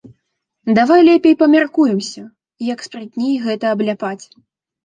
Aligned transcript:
Давай 0.77 1.03
лепей 1.07 1.35
памяркуемся, 1.43 2.21
як 2.73 2.79
спрытней 2.89 3.35
гэта 3.47 3.65
абляпаць. 3.75 4.21